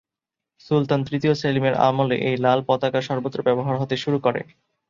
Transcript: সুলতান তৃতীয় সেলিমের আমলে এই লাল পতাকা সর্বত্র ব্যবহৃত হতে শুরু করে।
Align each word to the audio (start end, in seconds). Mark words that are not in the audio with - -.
সুলতান 0.61 0.99
তৃতীয় 1.03 1.33
সেলিমের 1.35 1.75
আমলে 1.87 2.15
এই 2.21 2.35
লাল 2.37 2.59
পতাকা 2.67 2.99
সর্বত্র 3.01 3.39
ব্যবহৃত 3.41 3.77
হতে 3.81 3.95
শুরু 3.97 4.17
করে। 4.25 4.41